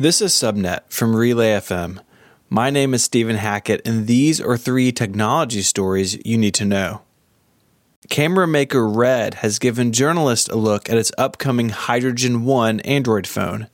[0.00, 1.98] This is Subnet from Relay FM.
[2.48, 7.02] My name is Stephen Hackett, and these are three technology stories you need to know.
[8.08, 13.66] Camera maker Red has given journalists a look at its upcoming Hydrogen 1 Android phone.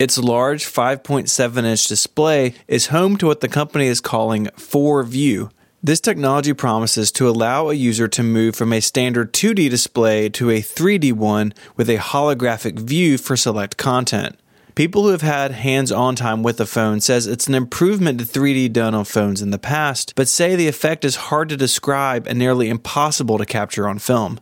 [0.00, 5.52] Its large 5.7 inch display is home to what the company is calling 4View.
[5.80, 10.50] This technology promises to allow a user to move from a standard 2D display to
[10.50, 14.36] a 3D one with a holographic view for select content.
[14.74, 18.72] People who have had hands-on time with the phone says it's an improvement to 3D
[18.72, 22.38] done on phones in the past, but say the effect is hard to describe and
[22.38, 24.38] nearly impossible to capture on film.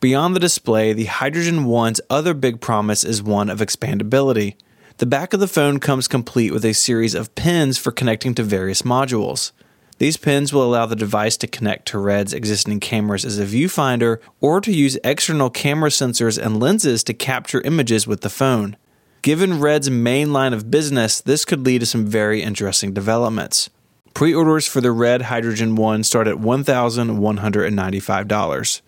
[0.00, 4.54] Beyond the display, the Hydrogen 1's other big promise is one of expandability.
[4.96, 8.42] The back of the phone comes complete with a series of pins for connecting to
[8.42, 9.52] various modules.
[9.98, 14.20] These pins will allow the device to connect to Red's existing cameras as a viewfinder
[14.40, 18.78] or to use external camera sensors and lenses to capture images with the phone.
[19.22, 23.68] Given Red's main line of business, this could lead to some very interesting developments.
[24.14, 28.80] Pre orders for the Red Hydrogen 1 start at $1,195.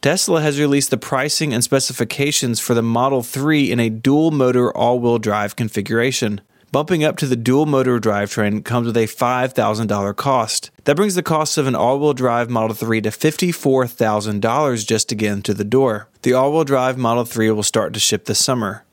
[0.00, 4.72] Tesla has released the pricing and specifications for the Model 3 in a dual motor
[4.76, 6.40] all wheel drive configuration.
[6.70, 10.70] Bumping up to the dual motor drivetrain comes with a $5,000 cost.
[10.84, 15.16] That brings the cost of an all wheel drive Model 3 to $54,000 just again
[15.16, 16.06] to get into the door.
[16.22, 18.84] The all wheel drive Model 3 will start to ship this summer.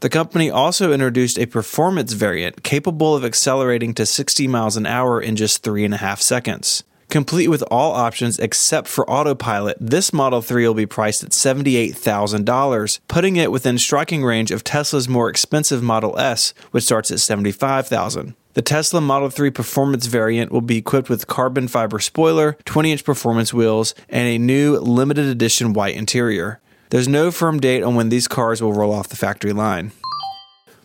[0.00, 5.20] The company also introduced a performance variant capable of accelerating to 60 miles an hour
[5.20, 6.84] in just three and a half seconds.
[7.10, 13.00] Complete with all options except for autopilot, this Model 3 will be priced at $78,000,
[13.08, 18.34] putting it within striking range of Tesla's more expensive Model S, which starts at $75,000.
[18.54, 23.04] The Tesla Model 3 performance variant will be equipped with carbon fiber spoiler, 20 inch
[23.04, 26.59] performance wheels, and a new limited edition white interior.
[26.90, 29.92] There's no firm date on when these cars will roll off the factory line.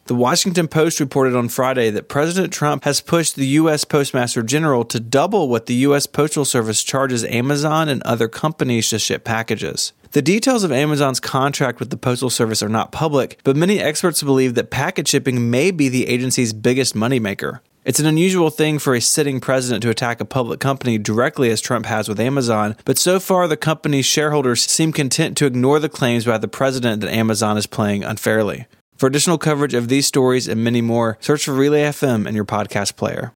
[0.05, 3.85] The Washington Post reported on Friday that President Trump has pushed the U.S.
[3.85, 6.05] Postmaster General to double what the U.S.
[6.05, 9.93] Postal Service charges Amazon and other companies to ship packages.
[10.11, 14.21] The details of Amazon's contract with the Postal Service are not public, but many experts
[14.21, 17.61] believe that package shipping may be the agency's biggest moneymaker.
[17.85, 21.61] It's an unusual thing for a sitting president to attack a public company directly as
[21.61, 25.87] Trump has with Amazon, but so far the company's shareholders seem content to ignore the
[25.87, 28.65] claims by the president that Amazon is playing unfairly.
[28.97, 32.43] For additional coverage of these stories and many more, search for Relay FM in your
[32.43, 33.34] podcast player.